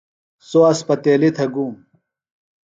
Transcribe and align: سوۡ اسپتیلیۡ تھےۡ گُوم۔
سوۡ 0.49 0.65
اسپتیلیۡ 0.73 1.33
تھےۡ 1.35 1.49
گُوم۔ 1.53 1.73